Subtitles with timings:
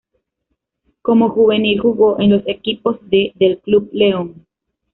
[1.03, 4.47] Como juvenil, jugó en los equipos de del Club León.